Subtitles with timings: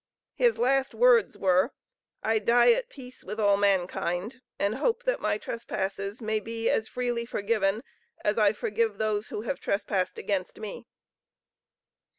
[0.33, 1.73] His last words were,
[2.23, 6.87] "I die at peace with all mankind, and hope that my trespasses may be as
[6.87, 7.83] freely forgiven,
[8.23, 10.87] as I forgive those who have trespassed against me."